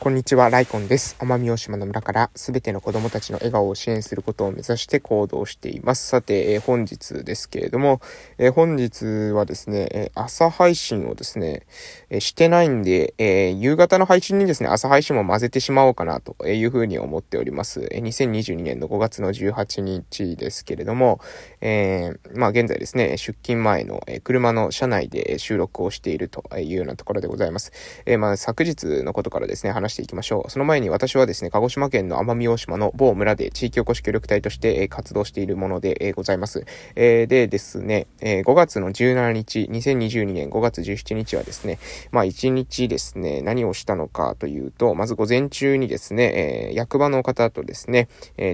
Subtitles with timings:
[0.00, 1.14] こんにちは、ライコンです。
[1.20, 6.08] 奄美大島の村からすべての子供たちの笑顔を支援することを目指して行動しています。
[6.08, 8.00] さて、えー、本日ですけれども、
[8.38, 11.66] えー、本日はですね、えー、朝配信をですね、
[12.08, 17.86] えしてないんで、え夕方の配信にですね、朝配信も混ぜてしまおうかなというふうに思っております。
[17.90, 21.20] え2022年の5月の18日ですけれども、
[21.60, 27.70] えまあ現在ですね、出勤前の、車の車内で収録をしているというようなところでございます。
[28.06, 30.50] えまあ昨日のことからですね、していきましょう。
[30.50, 36.64] その前に私はですね、鹿児島県の奄美大島の某村で地域おこし協力隊として、活動しているもので、ございます。
[36.94, 41.78] でですね、5月の17日、2022年5月17日はですね、
[42.10, 48.08] まあ1日ですね、何をしたのかというと、まず午前中にですね、役場の方とですね、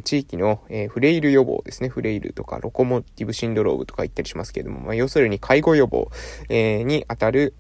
[0.04, 6.08] 地域の、フレイル予防ですね、フレイルとかロコモティブシンドロームとか言ったりしますけれども、まあ、要するに介護予防、
[6.48, 7.54] にあたる、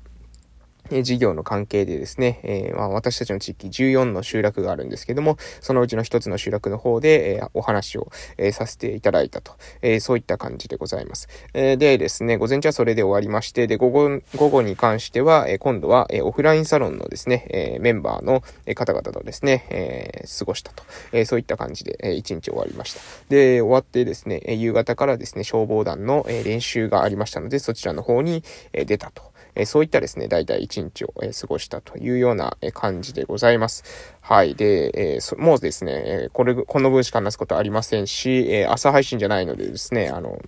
[0.90, 9.52] え事業の関係でですね、えー、まあ、私たちの地域14の集落があるんですけども、そのうちの一つの集落の方で、えー、お話を、えー、させていただいたと、
[9.82, 11.28] えそういった感じでございます。
[11.54, 18.42] えでですね、午前中はそれで終わりまして、で、午後、午後に関しては、え今度は、えオフラインサロンのですね、えメンバーの
[18.74, 23.00] 方々とですね、え過ごしたと、えそういった感じで、え1日終わりました。
[23.28, 29.35] で、終わってですね、夕方からですね、消防団の、え練習がありましたので、そちらの方に、え出たと。
[29.56, 33.84] えそういったですね、大体一日を、え過ごしたというような、え感じでございます。
[34.20, 34.54] はい。
[34.54, 40.38] で、えー、もうですね、えこれ、この分しか話すことありませんし、え朝配信じゃないのでですね、あの、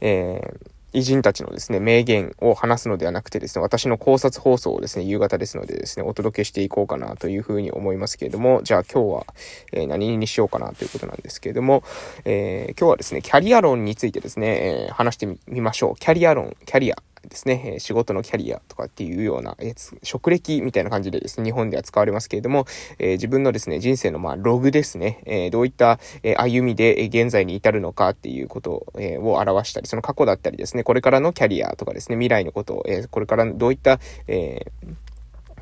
[0.00, 9.26] えー偉人たちのですね、名言を話すのではなくてですね、私の考察放送をですね、夕方ですのでですね、お届けしていこうかなというふうに思いますけれども、じゃあ今日は、
[9.72, 11.82] えー、何にしようかなということなんですけれども、
[12.24, 15.96] えー、今日はですね、キャリア論についてですね、えー、話してみましょう。
[15.96, 16.96] キャリア論、キャリア。
[17.28, 22.66] ですね、仕事のキャリアとかっていうような、え職歴みたいな感じでですね、日本では使われますけれども、
[22.98, 25.98] え自分のですね、人生のまあログですね、えどういった、
[26.38, 35.06] 歩みで現在に至るのかっていうこと、を表したり、その過去だったりですね、これからのキャリアとかですね、未来のことを、えこれからどういった、えー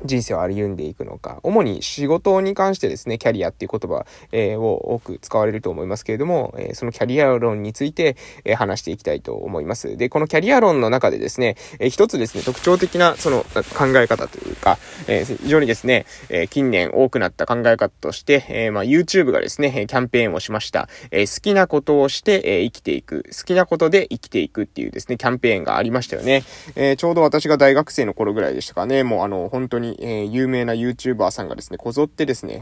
[0.03, 1.39] 人生を歩んでいくのか。
[1.43, 9.97] 主に仕事に関してですね、キャリアっていう言葉、えー、を多く使われると思いますけれども、えー、そのキャリア論について、えー、話していきたいと思います。
[9.97, 13.45] で、このキャリア論の中でですね、え一つですね、特徴的なその
[13.77, 20.89] 考え方というか、え非常にですね、え近年多くなった考え方として、えまあ、YouTube がですね、キャンペーンをしました。
[21.11, 23.25] え好きなことをして、え生きていく。
[23.37, 26.43] 好きなことで生きていくっていうですね、キャンペーンがありましたよね。
[26.75, 32.61] えちょうど私が大学生の頃ぐらいでしたかね、もうあの、本当に、え有名な YouTuber さんがですね、こぞってですね、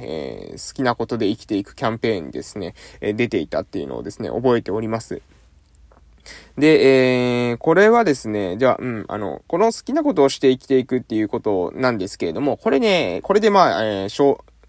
[0.51, 5.21] えー、好きなことで生きていくキャンペーンにですね、え出ていたっていうのをですね、覚えております。
[6.57, 14.09] で、えー、これはですね、じゃあ、うん、あの、この好きなことをして生きていくっていうことなんですけれども、これね、これでまあ、えー、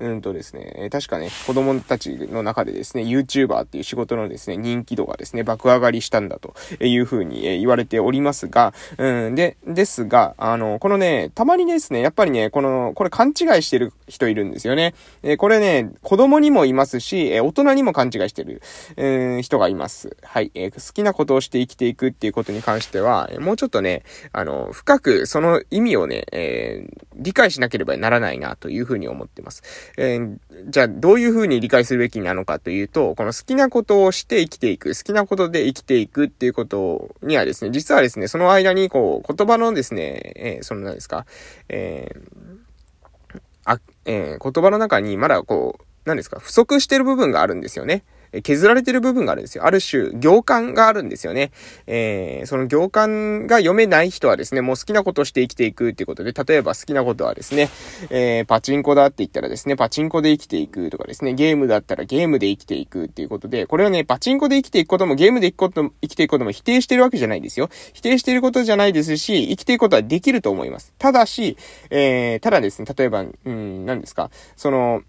[0.00, 14.94] うんとですね、確かね、子供たちの中でですね、YouTuber っていう仕事のですね、人気度がですね、爆上がりしたんだというふうに言われておりますが、うん、で、ですが、あの、このね、たまにですね、やっぱりね、この、これ勘違いしてる人いるんですよね。
[15.22, 18.62] えこれね、子供にもいますし、え大人にも勘違いしてる、
[18.97, 20.16] えー、人がいます。
[20.22, 24.03] はい、え、好きなことをして生きていくっていうことに関しては、もうちょっとね、
[24.33, 29.62] あの、深くその意味をね、えー、理解しなければならないなというふうに思ってます。
[29.97, 41.27] えー、じゃあ、どういうふうに理解するべきなのかというと、この好きなことをして生きていく、好きなことで生きていくっていうことにはですね、実はですね、その間に、こう、言葉のですね、えー、その何ですか、
[41.69, 48.05] えー、あ、えー、言葉の中にまだこう、何ですか、不足してる部分があるんですよね。
[48.43, 49.65] 削られてる部分があるんですよ。
[49.65, 51.50] ある種、行間があるんですよね。
[51.87, 57.71] えー、その行間が読めない人はですね、もう好きなことをして生きていくっていうことで、例えば好きなことはですね、
[58.11, 67.69] えー、パチンコだって言ったらですね、パチンコで生きていくとかですね、ゲームだったらゲームで生きていくっていうことで、これはね、パチンコで生きていくこともゲームで生きこと生きていくことも否定してるわけじゃないですよ。
[67.93, 70.93] 否定してることじゃないですし、生きていくことはできると思います。
[70.99, 71.56] ただし、
[71.91, 75.03] えー、ただですね、例えば、うん、何ですか、その、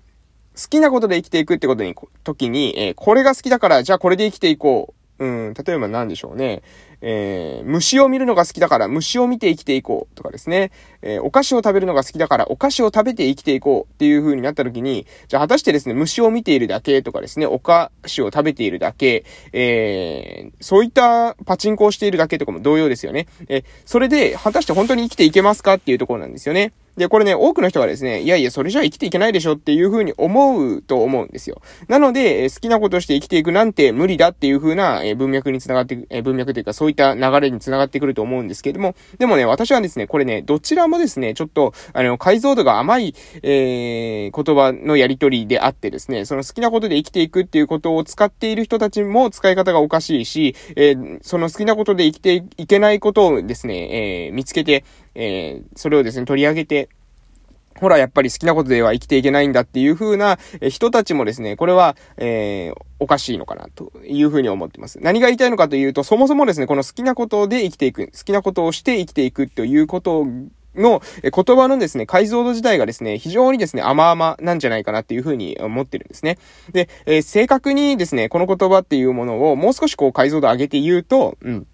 [0.55, 4.95] 好きなことで生きていくってことに、時に、えー、これが好きだから、じゃあこれで生きていこう。
[5.17, 6.61] うん、例えば何でしょうね。
[7.07, 10.71] えー、虫を見るのが好きだから虫を見て生きていこうとかですね。
[11.03, 19.23] えー、お菓子を食べるのが好きだからお菓子を食べて生きていこうっていう風になった時に、じゃあ果たしてですね、虫を見ているだけとかですね、お菓子を食べているだけ、
[19.53, 23.27] えー、そういったパチンコをしているだけとかも同様ですよね。
[23.49, 26.73] えそれで果たして本当に生きていけますかっていうところなんですよね。
[26.97, 31.61] で、これね、多くの人がですね、いやいや、それじゃ生きていけないでしょっていう風に思うと思うんですよ。
[31.89, 43.13] なので、好きなことして生きていくなんて無理だっていう風な文脈につながって、文脈というかそういいった流れにつながってくると思うんですけれども、でもね、私はですね、これね、どちらもですね、ちょっと、あの、解像度が甘い、
[43.43, 56.89] えー、言葉のやりとりであってですね、その好きなことで生きていくっていうことを使っている人たちも使い方がおかしいし、えー、その好きなことで生きていけないことをですね、えー、見つけて、えー、それをですね、取り上げて、
[57.79, 60.39] ほら、やっぱり好きなことでは生きていけないんだっていう風な
[60.69, 64.99] 人たちもですね、これは、えー、おかしいのかなという風に思ってます。
[65.01, 70.25] 何が言いたいのかというと、そもそもですね、この好きなことで生きていく、好きなことをして生きていくということ
[70.75, 76.37] の言葉のですね、解像度自体がですね、非常にですね、甘々なんじゃないかなっていうふうに思ってるんですね。
[76.71, 81.67] で、えー、正確にですね、この言葉っていうものをもう少しこう解像度上げて言うと、うん。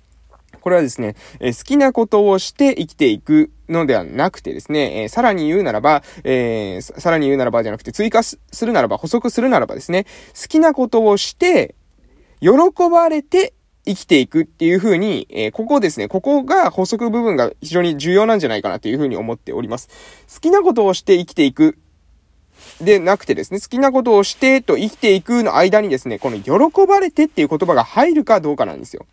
[0.62, 10.06] これはですね、え、好きなことをして生きていくのではなくてですね、えー、さらに言うならば、えー、さらに言うならばじゃなくて追加するならば、補足するならばですね、
[10.40, 11.76] 好きなことをして、
[12.40, 12.50] 喜
[12.90, 13.54] ばれて
[13.86, 19.90] 生きていくっていう風に、えー、ここですね、ここが補足部分が非常に重要なんじゃないかなという風に思っております。
[20.34, 21.78] 好きなことをして生きていく
[22.82, 29.06] でなくてですね、好きなことをしてと生きていくの間にですね、この喜ばれてっていう言葉が入るかどうかなんですよ。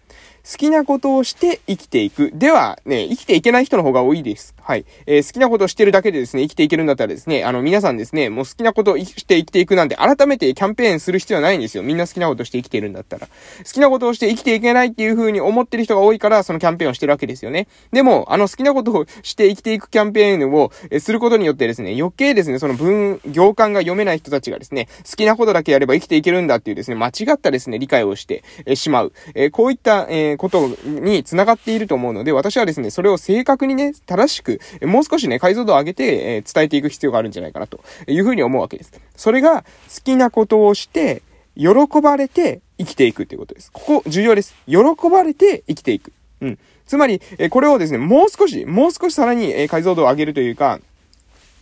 [0.50, 2.30] 好きなことをして生きていく。
[2.32, 4.54] では、ね、生きていけない人の方が多いです。
[4.62, 4.86] はい。
[5.06, 11.82] えー、好きなことをしてるだけでですね、生きていけるんだったらですね、あの、皆さんですね、もう好きなことをして生きていくなんて、改めてキャンペーンする必要はないんですよ。
[11.82, 13.26] みんな好きなことをして生きているんだったら。
[13.26, 17.68] 好きなことをして生きていけないっていう風に思ってる人が多いから、そのキャンペーンをしてるわけですよね。
[17.92, 28.42] でも、あの、好きなことをして生きていくキャンペーンを、えすることによってですね、余計ですね、その文、行間が読めない人たちがですね、好きなことだけやれば生きていけるんだっていうですね、間違ったですね、理解をして、
[28.74, 29.12] しまう。
[29.34, 36.04] えこういった、えことに繋がっていると思うので、私はですね、それを正確にね、正しく、もう少しね、解像度を上げて、
[36.36, 38.92] え、伝えていく必要があるんじゃないかな、というふうに思うわけです。
[39.16, 41.22] それが、好きなことをして、
[41.56, 43.70] 喜ばれて生きていくっていうことです。
[43.72, 44.54] ここ、重要です。
[44.66, 44.76] 喜
[45.10, 46.12] ばれて生きていく。
[46.40, 46.58] うん。
[46.86, 50.80] つまり、えこれをですね、もう少し、もう少しさらに、え解像度を上げるというか、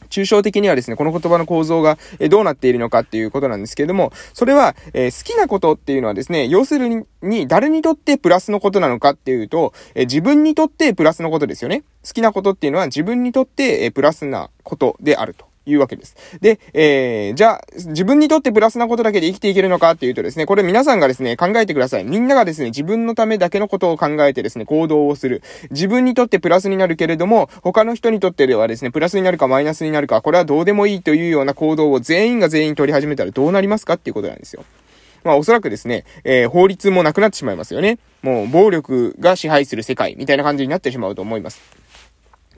[0.09, 1.99] 抽象的にはですね、この言葉の構造が
[2.31, 11.83] どうなっているのかっていうことなんですけれども、それは、え、好きなことっていうのはですね、要するに、誰にとってプラスのことなのかっていうと、え、自分にとってプラスのことですよね。
[12.07, 15.47] 好きなことっていうのは自分にとって、え、プラスなことであると。
[15.67, 16.17] いうわけです。
[16.41, 22.05] で、えー、じゃあ、自分にとってプラスなことだけで生きていけるのかっていうとですね、これ皆さんがですね、考えてください。
[22.05, 25.43] みんながですね、自分のためだけのことを考えてですね、行動をする。
[25.71, 34.65] 自分にとってプラスになるけれども、他の人にとってではですね、プラスになるかマイナスになるか、これはどうでもいいというような行動を全員が全員取り始めたらどうなりますかっていうことなんですよ。
[35.27, 37.99] まあおそらくですね、えー、法律もなくなってしまいますよね。
[38.23, 41.61] もう暴力が支配する世界みたいな感じになってしまうと思います。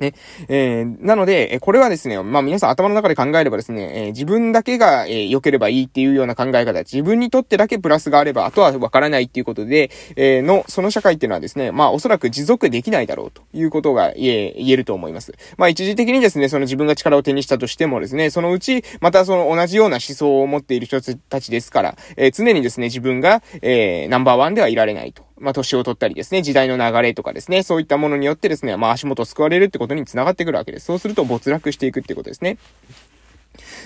[0.00, 0.14] ね。
[0.48, 15.34] えー、なので、えこれはですね、まあ皆さん頭の中で考えればですね、えー、自分だけが、えー、良ければいいっていうような考え方、自分にとってだけプラスがあれば、あとはわからないっていうことで、えー、の、その社会っていうのはですね、まあおそらく持続できないだろうということが言え、言えると思います。
[15.56, 25.27] まあ一時的にですね、その自分が力を手にしたとしてもですね、そのうち、またその同じような思想を持っている人たちですから、えー、常にですね、自分が、えー、ナンバーワンではいられないと。
[25.40, 30.86] まあ、年を取ったりですね、時代の流れとかですね、そういったものによってですね、まあ、足元救われるってことに繋がってくるわけです。
[30.86, 32.58] そうすると没落していくってことですね。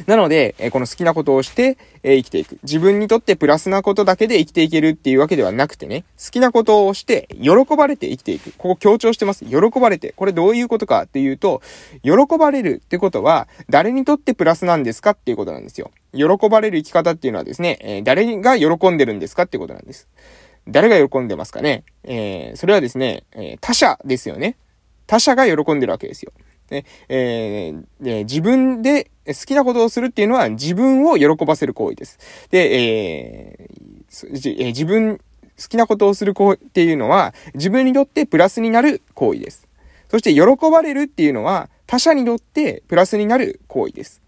[0.06, 2.58] なので、えこの好きなことをして、え生きていく。
[2.62, 8.52] 自分にとってプラスなことだけで生きていけるっていうわけではなくてね、好きなことをして、喜ばれて生きていく。
[8.52, 9.44] ここ強調してます。
[9.44, 10.12] 喜ばれて。
[10.16, 11.62] これどういうことかっていうと、
[12.02, 15.90] 喜ばれるってことは、誰にとってプラスなんですかっていうことなんですよ。
[16.14, 20.08] 喜ばれる生き方っていうのはですね、え誰が喜んでるんですかってことなんです。
[20.68, 21.84] 誰が喜んでますかね？
[22.04, 24.56] えー、それはですね、えー、他者ですよね。
[25.06, 26.32] 他者が喜んでるわけですよ。
[26.70, 32.18] ね、えー、で自分で好きなことをするっていうのは自分を喜ばせる行為です。
[32.50, 39.68] で、えー、自分、好きなことをする行為っていうのは自分にとってプラスになる行為です。
[40.08, 44.21] そして喜ばれるっていうのは他者にとってプラスになる行為です。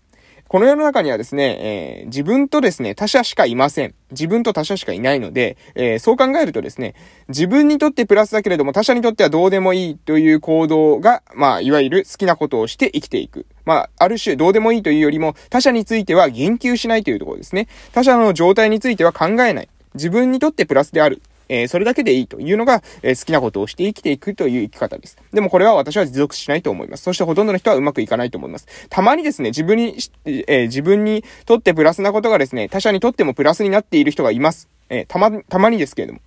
[0.54, 3.94] この世の中にはですね、えー、自分とですね、他者しかいません。
[4.12, 6.94] 自分と他者しかいないので、えー、そう考えるとですね、
[7.26, 13.46] 自分にとってプラスだけれども他者にとってはどうでもいいという行動が、まあ、いわゆる好きなことをして生きていく。
[13.64, 17.66] まあ、ある種どうでもいいというよりも他者については言及しないというところですね。
[17.92, 19.68] 他者の状態については考えない。
[19.94, 21.20] 自分にとってプラスである。
[21.48, 25.16] えー、それだけでいいというのが、えー、好きなことをして生きていくという生き方です。
[25.32, 27.02] でもこれは私は持続しないと思います。
[27.02, 28.66] そしてほとんどの人はうまくいかないと思います。
[28.88, 34.68] たまにですね、自分に、えー、自分にとってプラスなことがですね、他者にとってもプラスになっている人がいます。
[34.88, 36.20] えたま、たまにですけれども。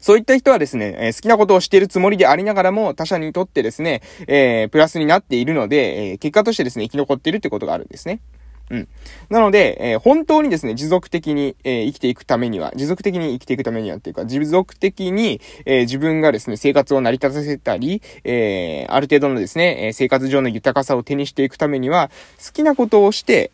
[0.00, 8.20] そういった人はですね、え好きなことをしているつもりでありながらも、他者にとってですね、えプラスになっているので、え結果としてですね、生き残っているってことがあるんですね。
[8.70, 8.88] うん。
[9.28, 22.10] なので、えー、本当にですね、持続的に、えー、生きていくためには、持続的に生きていくためにはっていうか、持続的に、えー、自分がですね、生活を成り立たせたり、えある程度のですね、え生活上の豊かさを手にしていくためには、
[22.44, 23.50] 好きなことをして、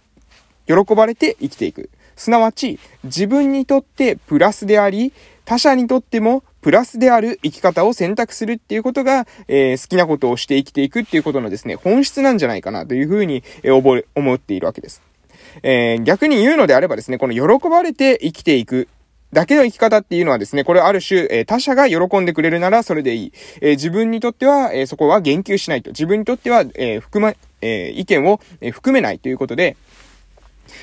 [0.66, 1.90] 喜ばれて生きていく。
[2.16, 5.12] すなわち、自分にとってプラスであり、
[5.44, 15.00] 他者にとってもプラスである生き方を選択するっていうことが、えー、好きなことをして生きていくっていうことのですね、本質なんじゃないかなというふうに、えー、思っているわけです。
[15.62, 18.88] えー、逆に言うのであればですね、この喜ばれて生きていく
[19.32, 23.32] だけの生き方っていうのはですね、これある種、えー、他者が喜んでくれるならそれでいい。
[23.60, 25.90] えー、自分にとっては、えー、そこは言及しないと。
[25.90, 29.76] 自分にとっては、え含ま、え意見を、え含めないということで、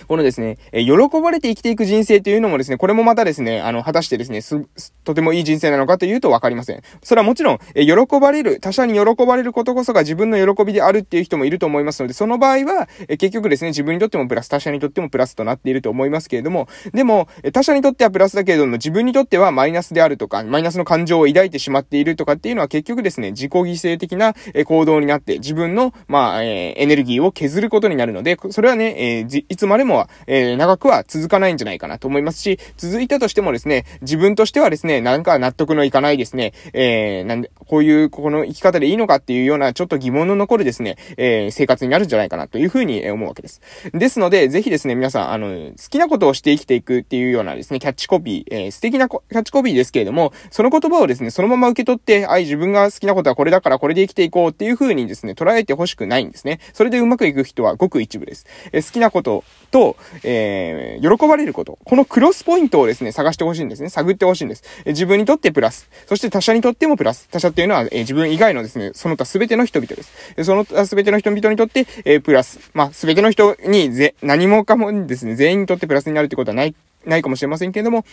[0.07, 4.61] このですね、え喜ばれて生きていく人生というのもですね、これもまたですね、あの、果たしてですね、す、
[5.03, 6.81] とてもいい人生なのかというとわかりません。
[7.03, 43.61] それはもちろん、え喜ばれる、他者に喜ばれることこそが自分の喜びであるっていう人もいると思いますので、その場合は、え結局ですね、自分にとってもプラス、他者にとってもプラスとなっていると思いますけれども、でも、え他者にとってはプラスだけれども、自分にとってはマイナスであるとか、マイナスの感情を抱いてしまっているとかっていうのは結局ですね、自己犠牲的なえ行動になって、自分の、まあ、え、エネルギーを削ることになるので、それはね、え、いつまでもは、えー、長くは続かないんじゃないかなと思いますし、続いたとしてもですね、自分としてはですね、なんか納得のいかないですね、えー、なんで、こういう、この生き方でいいのかっていうような、ちょっと疑問の残るですね、えー、生活になるんじゃないかなというふうに思うわけです。
[43.93, 56.59] ですので、ぜひですね、皆さん、あの、好きなことをして生きていくっていうようなですね、キャッチコピー、えー、素敵なキャッチコピーですけれども、その言葉をですね、そのまま受け取って、あい、自分が好きなことはこれだからこれで生きていこうっていうふうにですね、捉えてほしくないんですね。
[56.73, 58.45] それでうまくいく人はごく一部です。
[58.71, 61.79] えー、好きなことと、えー、喜ばれること。
[61.83, 63.89] このクロスポイントをですね、探してほしいんですね。
[63.89, 64.63] 探ってほしいんです。
[64.85, 65.89] え自分にとってプラス。
[66.07, 67.27] そして他者にとってもプラス。
[67.31, 70.43] 他者っていうのは、え自分以外のですね、その他全ての人々です。
[70.43, 72.59] その他全ての人々にとって、えプラス。
[72.75, 76.75] まあ、全ての人にぜ、何もかもですね、全員にとってプラスになるってことはない、
[77.05, 78.05] ないかもしれませんけれども、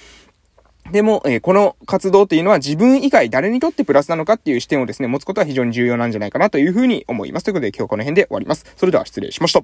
[0.90, 7.44] でも、えー、この活動っていうのは自分以外誰にとってプラスなのかっていう視点をですね、持つことは非常に重要なんじゃないかなというふうに思います。
[7.44, 8.64] ということで今日この辺で終わります。
[8.76, 9.62] それでは失礼しました。